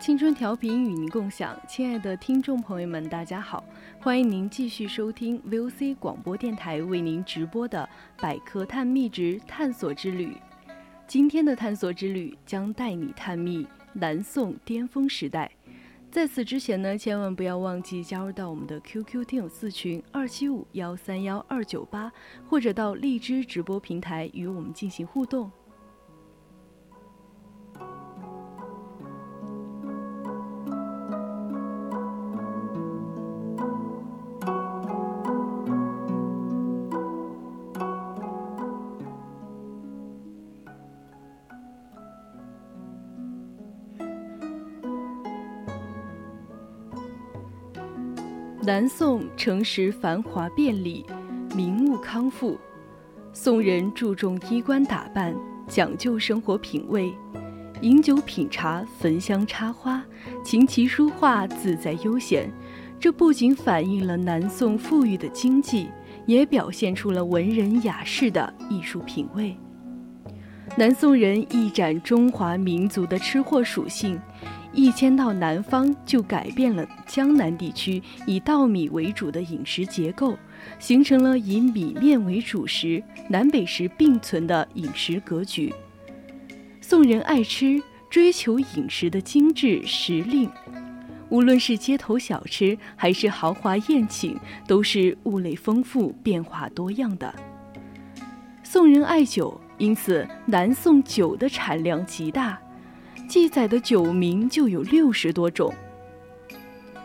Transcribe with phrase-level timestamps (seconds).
[0.00, 3.62] 青春调频与您共享，亲爱的听众朋友们，大家好，
[4.00, 7.86] 欢迎您继续收听 VOC 广播电台为您直播的
[8.22, 10.28] 《百科探秘之探索之旅》。
[11.06, 15.50] 今天的探索之旅将带你探秘南宋巅峰时代。
[16.10, 22.10] 在此之前呢，千万不要忘记加入到我们的 QQ 听友四群二七五幺三幺二九八，
[22.48, 25.52] 或者到荔枝直播平台与我们进行互动。
[48.80, 51.04] 南宋城市繁华便利，
[51.54, 52.58] 民物康富。
[53.30, 55.36] 宋人注重衣冠打扮，
[55.68, 57.12] 讲究生活品味，
[57.82, 60.02] 饮酒品茶，焚香插花，
[60.42, 62.50] 琴棋书画，自在悠闲。
[62.98, 65.90] 这不仅反映了南宋富裕的经济，
[66.24, 69.54] 也表现出了文人雅士的艺术品味。
[70.78, 74.18] 南宋人一展中华民族的吃货属性。
[74.72, 80.38] 一迁到南方，就改变了江南地区以稻米为主的饮食结构，
[80.78, 85.74] 形成了以米面为主食、南北食并存的饮食格局。
[86.80, 90.48] 宋人爱吃，追求饮食的精致时令，
[91.28, 97.34] 无论是街头小吃还是豪华宴请，都是物类丰富、变化多样的。
[98.62, 102.56] 宋人爱酒，因此南宋酒的产量极大。
[103.30, 105.72] 记载的酒名就有六十多种。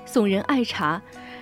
[0.08, 1.00] 宋人爱茶，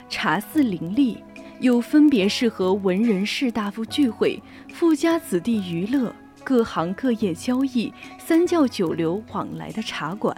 [0.09, 1.23] 茶肆林立，
[1.61, 6.13] 又分别适合文人士大夫聚会、富家子弟娱乐、
[6.44, 10.35] 各行各业交易、三教九流往来的茶馆。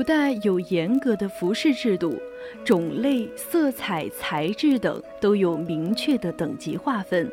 [0.00, 2.18] 古代有严格的服饰制度，
[2.64, 7.30] 种类、色彩、材质等都有明确的等级划分。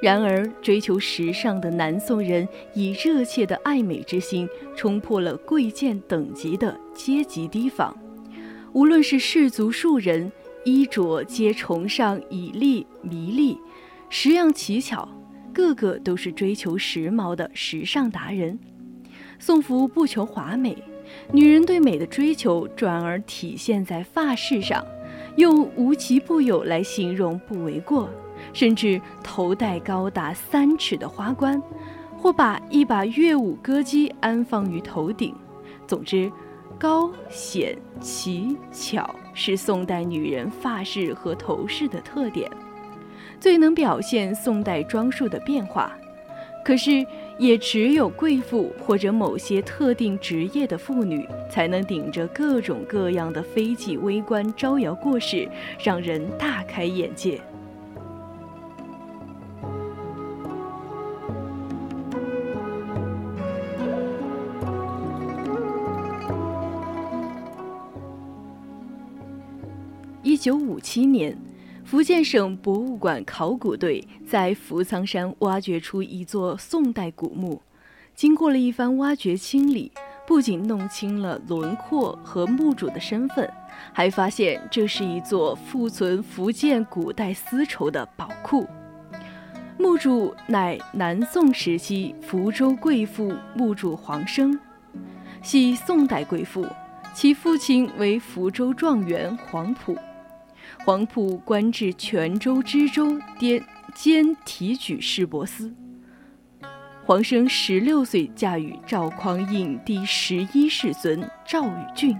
[0.00, 7.94] 然而，追求时尚的南宋人以热切的爱美之心，冲破了贵贱等级的阶级提防。
[8.72, 10.32] 无论是士族庶人，
[10.64, 13.58] 衣着皆崇尚以丽弥丽，
[14.08, 15.06] 十样奇巧，
[15.52, 18.58] 个个都是追求时髦的时尚达人。
[19.38, 20.74] 宋服不求华美。
[21.32, 24.84] 女人对美的追求，转而体现在发饰上，
[25.36, 28.08] 用“无奇不有”来形容不为过。
[28.52, 31.60] 甚至头戴高达三尺的花冠，
[32.16, 35.34] 或把一把乐舞歌姬安放于头顶。
[35.86, 36.30] 总之，
[36.78, 42.50] 高显奇巧是宋代女人发饰和头饰的特点，
[43.40, 45.92] 最能表现宋代装束的变化。
[46.64, 47.04] 可是。
[47.38, 55.48] 也只有贵妇或者某些特定职业的妇女，才能顶着各种各样的飞机微观招摇过市，
[55.82, 57.40] 让人大开眼界。
[70.24, 71.36] 一九五七年。
[71.88, 77.62] 福建省博物馆考古队在福苍山挖掘出一座宋代古墓，
[78.14, 79.90] 经过了一番挖掘清理，
[80.26, 83.50] 不仅弄清了轮廓和墓主的身份，
[83.90, 88.66] 还发现这是一座富存福建古代丝绸的宝库。
[89.78, 94.60] 墓主乃南宋时期福州贵妇墓主黄生，
[95.40, 96.66] 系宋代贵妇，
[97.14, 99.96] 其父亲为福州状元黄埔。
[100.84, 105.72] 黄埔官至泉州知州兼兼提举市舶司。
[107.04, 112.14] 黄生十六岁嫁与赵匡胤第十一世孙赵宇俊，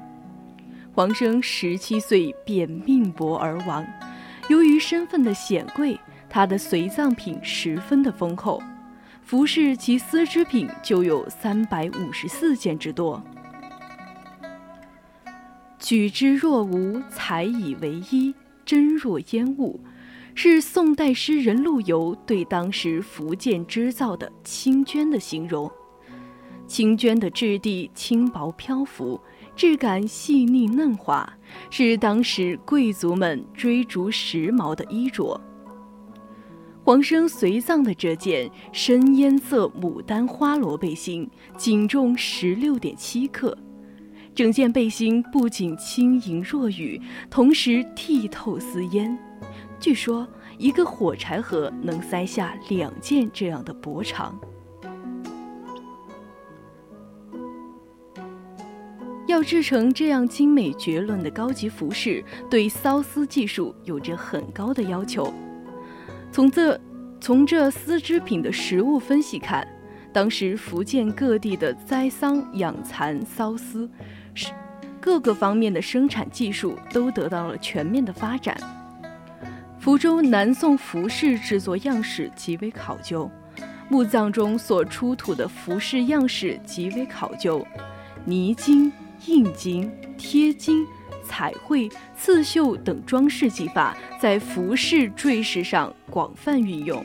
[0.95, 3.87] 黄生十七岁便命薄而亡。
[4.49, 8.62] 由于身份的显贵，他的随葬品十分的丰厚，
[9.23, 13.23] 服饰及丝织品就有三百五十四件之多。
[15.88, 18.35] 举之若无，采以为衣，
[18.67, 19.81] 真若烟雾。
[20.35, 25.73] 是宋代诗人陆游对当时福建织造的青绢的形容。
[26.67, 29.19] 青绢的质地轻薄漂浮，
[29.56, 31.26] 质感细腻嫩滑，
[31.70, 35.40] 是当时贵族们追逐时髦的衣着。
[36.85, 41.26] 黄生随葬的这件深烟色牡丹花罗背心，
[41.56, 43.56] 仅重十六点七克。
[44.38, 49.19] 整件背心不仅轻盈若雨，同时剔透似烟。
[49.81, 50.25] 据说
[50.58, 54.38] 一个火柴盒能塞下两件这样的薄长。
[59.26, 65.35] 要制成这样精美绝伦的高级服饰，对缫丝技术有着很高的要求。
[66.31, 66.81] 从这
[67.20, 69.67] 从这丝织品的实物分析看，
[70.12, 73.90] 当时福建各地的栽桑养蚕缫丝，
[75.00, 78.56] 各个方面的生产技术都得到了全面的发展。
[79.79, 83.31] 福州南宋服饰制作样式极为考究，
[83.88, 87.67] 墓葬中所出土的服饰样式极为考究，
[88.25, 88.93] 泥金、
[89.26, 90.85] 印金、贴金、
[91.25, 97.02] 彩绘、刺绣等装饰技法在服饰坠饰上广泛运用。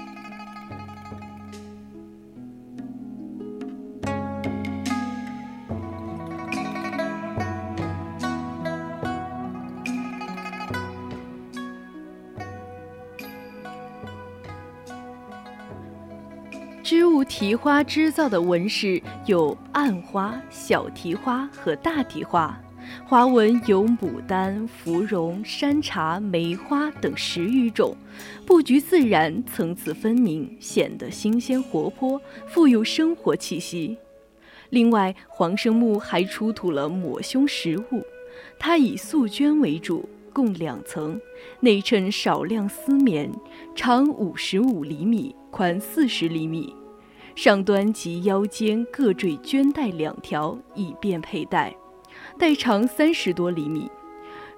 [16.94, 22.56] 织物提花织造的纹饰有暗花、小提花和大提花，
[23.04, 27.98] 花纹有牡丹、芙蓉、山茶、梅花等十余种，
[28.46, 33.98] 布局自然，层次分明，显得新鲜活泼，富有生活气息。
[34.70, 38.06] 另外，黄生墓还出土了抹胸实物，
[38.60, 41.20] 它以素绢为主，共两层，
[41.60, 43.32] 内衬少量丝棉，
[43.76, 45.36] 长五十五厘米。
[45.54, 46.76] 宽四十厘米，
[47.36, 51.76] 上端及腰间各缀绢带两条，以便佩戴，
[52.38, 53.90] 带长三十多厘米。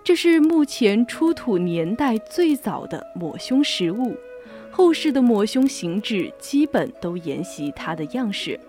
[0.04, 4.16] 这是目前出土年代最早的抹胸实物，
[4.70, 8.60] 后世的抹胸形制基本都沿袭它的样式。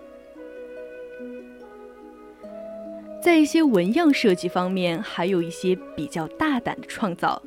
[3.21, 7.41] 在一些纹样设计方面，还有一些比较大胆的创造。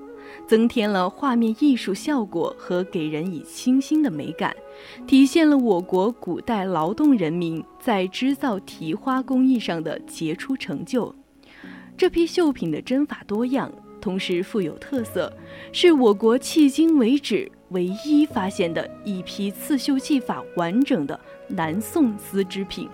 [0.51, 4.53] 增添了画面艺术效果和给人以清新的美感，
[5.07, 11.15] 体现了我国古代劳动人民在织造提花工艺上的杰出成就。
[11.97, 15.33] 这批绣品的针法多样，同时富有特色，
[15.73, 22.89] 是我国迄今为止唯一发现的一批刺绣技法完整的南宋丝织品。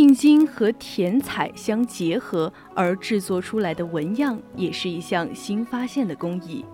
[0.00, 6.64] 印金和填彩相结合而制作出来的纹样，也是一项新发现的工艺。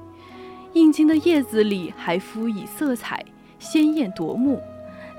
[0.75, 3.21] 印金的叶子里还敷以色彩，
[3.59, 4.63] 鲜艳夺目，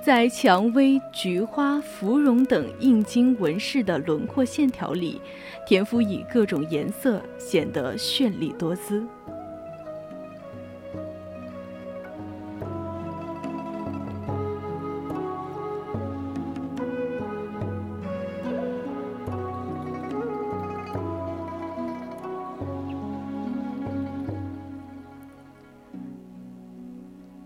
[0.01, 5.21] 在蔷薇、菊花、芙蓉等印金纹饰的轮廓线条里，
[5.67, 9.05] 填敷以各种颜色，显得绚丽多姿。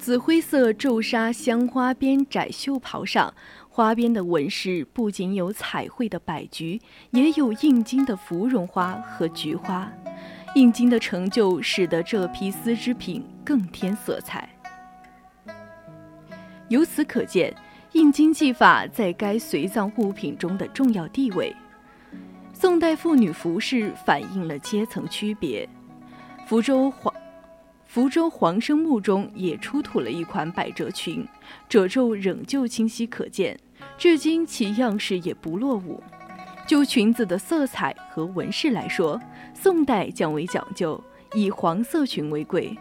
[0.01, 3.31] 紫灰色皱纱镶花边窄袖袍上，
[3.70, 6.81] 花边的纹饰不仅有彩绘的百菊，
[7.12, 9.88] 也有印金的芙蓉花和菊花。
[10.55, 14.50] 印金的成就使得这批丝织品更添色彩。
[16.67, 17.55] 由此可见，
[17.91, 21.55] 印金技法在该随葬物品中的重要地位。
[22.51, 25.70] 宋代妇女服饰反映了阶层区别。
[26.48, 27.13] 福州黄。
[27.93, 31.27] 福州黄生墓中也出土了一款百褶裙，
[31.67, 33.60] 褶皱仍旧清晰可见，
[33.98, 36.01] 至今其样式也不落伍。
[36.65, 39.19] 就裙子的色彩和纹饰来说，
[39.53, 42.74] 宋代较为讲究，以黄色裙为贵，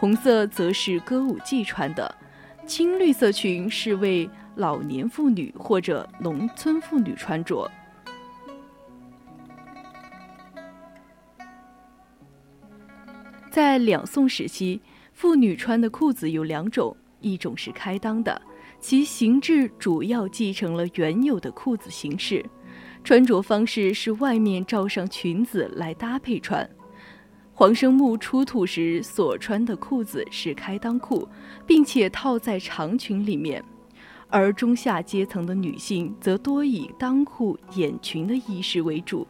[0.00, 2.12] 红色则是歌舞伎穿的，
[2.66, 7.70] 青绿色裙是为老年妇女或者农村妇女穿着。
[13.56, 14.78] 在两宋时期，
[15.14, 18.38] 妇女穿的裤子有两种，一种是开裆的，
[18.78, 22.44] 其形制主要继承了原有的裤子形式，
[23.02, 26.68] 穿着方式是外面罩上裙子来搭配穿。
[27.54, 31.26] 黄生木出土时所穿的裤子是开裆裤，
[31.66, 33.64] 并且套在长裙里面，
[34.28, 39.26] 而中下阶层的女性则多以裆裤掩裙的衣饰为主，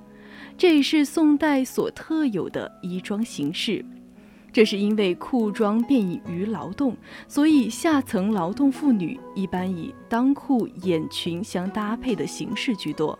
[0.58, 3.84] 这也是宋代所特有的衣装形式。
[4.56, 6.96] 这是因为裤装便于劳动，
[7.28, 13.18] 所以下层劳动妇女一般以裆裤眼裙相搭配的形式居多。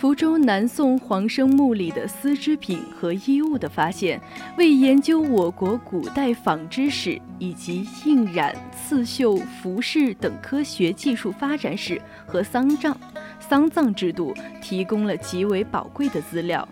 [0.00, 4.20] 福州南宋黄生墓里的丝织品和衣物的发现，
[4.56, 12.96] 为研究我国古代纺织史以及印染、刺绣、服饰等科学技术发展史和丧葬、
[13.40, 16.66] 丧葬制度提供了极为宝贵的资料，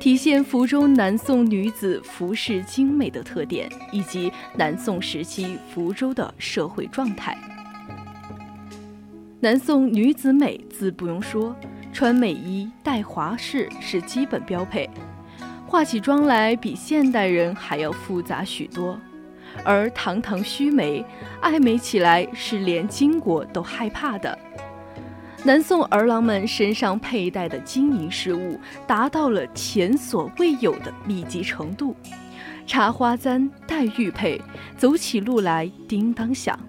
[0.00, 7.38] 体现福州南宋女子服饰精美的特点，以及南宋时期福州的社会状态。
[9.38, 11.54] 南宋女子美，自不用说。
[11.96, 14.86] 穿美衣、戴华饰是基本标配，
[15.66, 19.00] 化起妆来比现代人还要复杂许多。
[19.64, 21.02] 而堂堂须眉，
[21.40, 24.38] 爱美起来是连金国都害怕的。
[25.42, 31.96] 南宋儿郎们身上佩戴的金银饰物达到了前所未有的密集程度，
[32.66, 34.38] 插花簪、戴玉佩，
[34.76, 36.60] 走起路来叮当响。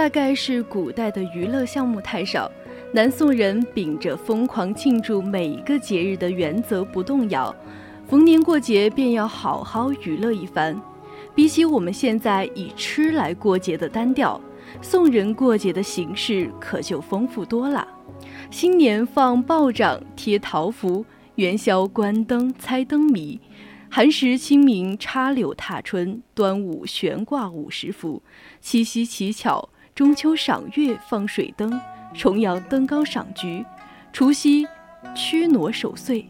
[0.00, 2.50] 大概是古代的娱乐项目太少，
[2.94, 7.54] 南宋人秉着疯狂庆祝每一个节日的原则不动摇，
[8.08, 10.80] 逢年过节便要好好娱乐一番。
[11.34, 14.40] 比起我们现在以吃来过节的单调，
[14.80, 17.86] 宋人过节的形式可就丰富多了。
[18.50, 21.04] 新年放炮仗、贴桃符，
[21.34, 23.38] 元宵关灯、猜灯谜，
[23.90, 28.22] 寒食清明插柳踏春，端午悬挂五十幅，
[28.62, 29.68] 七夕乞巧。
[29.94, 31.78] 中秋赏月放水灯，
[32.14, 33.64] 重阳登高赏菊，
[34.12, 34.66] 除夕
[35.14, 36.26] 驱挪守岁。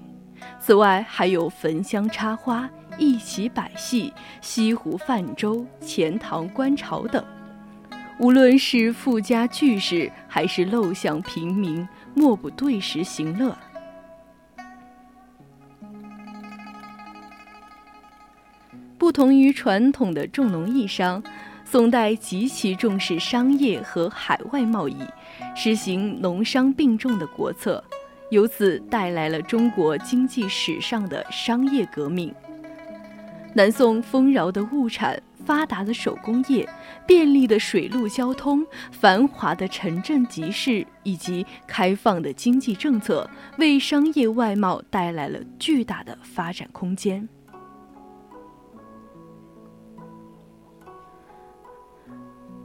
[0.58, 7.24] 此外，还有焚香插花、一起摆戏、西湖泛舟、钱塘观潮等。
[8.18, 13.56] 无论是富家巨士，还是陋巷平民，莫不对时行乐。
[18.98, 21.22] 不同于传统的重农抑商。
[21.70, 24.96] 宋代极其重视商业和海外贸易，
[25.54, 27.84] 实行农商并重的国策，
[28.30, 32.34] 由此带来了中国经济史上的商业革命。
[33.54, 36.68] 南宋丰饶的物产、发达的手工业、
[37.06, 47.28] 便利的水陆交通、繁华的城镇集市以及开放的经济政策，为商业外贸带来了巨大的发展空间。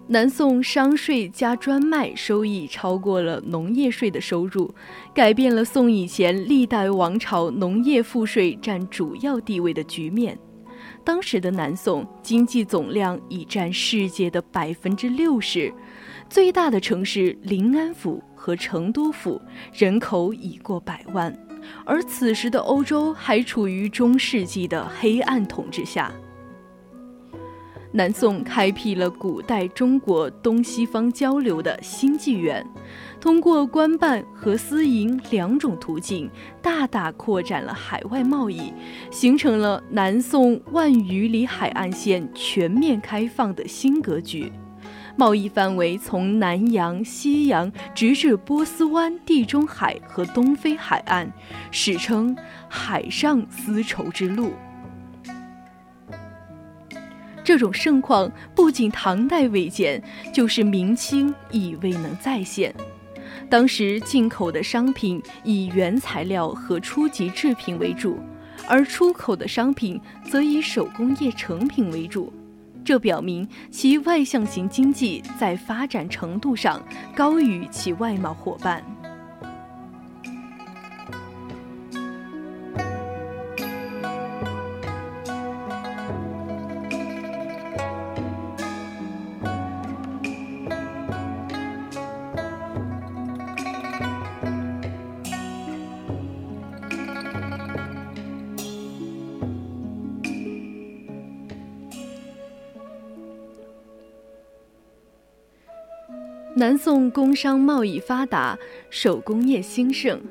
[0.08, 4.72] 南宋商税加专卖收益超过了农业税的收入，
[5.16, 10.38] 改变了宋以前历代王朝农业赋税占主要地位的局面。
[11.04, 15.74] 当时的南宋经济总量已占世界的百分之六十，
[16.30, 19.42] 最大的城市临安府和成都府
[19.74, 21.36] 人口已过百万，
[21.84, 26.12] 而此时的欧洲还处于中世纪的黑暗统治下。
[27.96, 32.68] 南宋开辟了古代中国东西方交流的新纪元，
[33.22, 36.30] 通过官办和私营两种途径，
[36.62, 38.74] 大大扩展了海外贸易，
[39.10, 44.52] 形成了南宋万余里海岸线全面开放的新格局。
[45.16, 51.32] 贸易范围从南洋、西洋直至波斯湾、地中海和东非海岸，
[51.72, 52.36] 史称
[52.68, 54.52] “海上丝绸之路”。
[57.46, 60.02] 这种盛况不仅唐代未见，
[60.34, 62.74] 就是明清亦未能再现。
[63.48, 68.18] 当时进口的商品以原材料和初级制品为主，
[68.68, 72.34] 而出口的商品则以手工业成品为主。
[72.84, 76.82] 这表明其外向型经济在发展程度上
[77.16, 78.84] 高于其外贸伙伴。
[106.58, 108.58] 南宋工商贸易发达，
[108.90, 110.22] 手工业兴盛。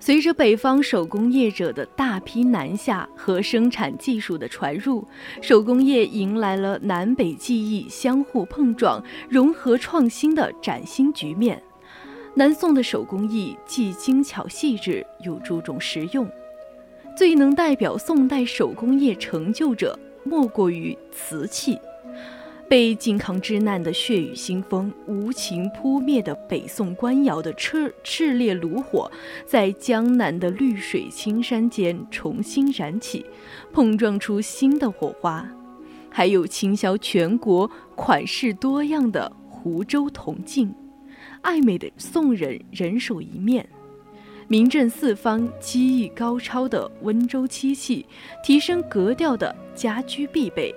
[0.00, 5.06] 随着北方手工业者的大批南下和生产技术的传入，
[5.42, 11.62] 手工业迎来了南北技艺相互碰撞、融合创新的崭新局面。
[12.32, 16.26] 南宋的手工艺既精巧细致，又注重实用。
[17.14, 21.78] 最能代表宋代手工业成就者，莫过于瓷器。
[22.68, 29.10] 被靖康之难的血雨腥风无情扑灭的北宋官窑的炽炽烈炉火，
[29.46, 33.24] 在江南的绿水青山间重新燃起，
[33.72, 35.48] 碰撞出新的火花。
[36.10, 40.74] 还有倾销全国、款式多样的湖州铜镜，
[41.42, 43.62] 爱美的宋人人手一面；
[44.48, 48.06] 名震四方、技艺高超的温州漆器，
[48.42, 50.74] 提升格调的家居必备。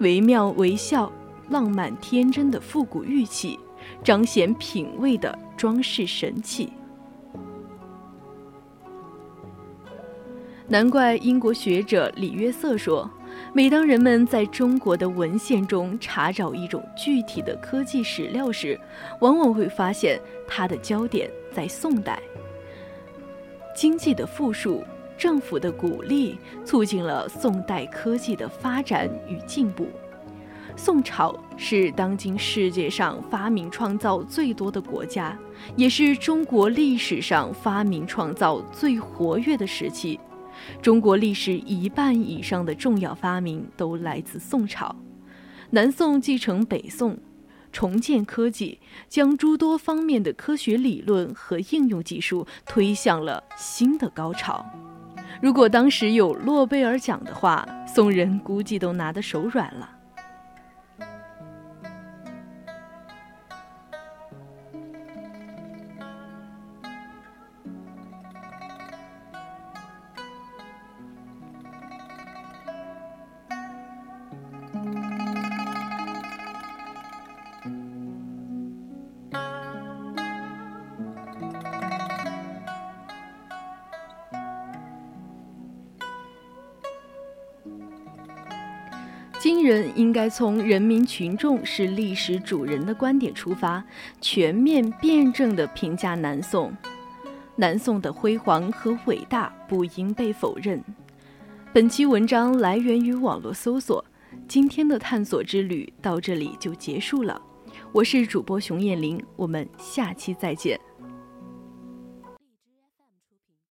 [0.00, 1.10] 惟妙惟肖、
[1.48, 3.58] 浪漫天真的复古玉器，
[4.04, 6.72] 彰显品味的装饰神器。
[10.66, 13.10] 难怪英国学者李约瑟说，
[13.54, 18.78] 每当人们在中国的文献中查找一种具体的科技史料时，
[19.20, 22.20] 往往会发现它的焦点在宋代。
[23.74, 24.84] 经济的富庶，
[25.16, 29.86] 政府的鼓励，促进了宋代科技的发展与进步。
[30.78, 35.36] 宋朝是当今世界上发明创造最多的国家，
[35.74, 40.18] 也是中国历史上发明创造最活跃的时期。
[40.80, 44.94] 中国历史一半以上的重要发明都来自宋朝。
[45.70, 47.18] 南宋继承北宋，
[47.72, 54.64] 重建科技，将诸多方面的科学理论和应用技术推向了新的高潮。
[55.42, 59.96] 如果当时有诺贝尔奖的话，宋人估计都拿得手软了。
[89.48, 93.82] 今人应该从人民群众是历史主人的观点出发，
[94.20, 96.70] 全面辩证地评价南宋。
[97.56, 100.84] 南宋的辉煌和伟大不应被否认。
[101.72, 104.04] 本期文章来源于网络搜索，
[104.46, 107.40] 今天的探索之旅到这里就结束了。
[107.90, 110.78] 我是主播熊艳玲，我们下期再见。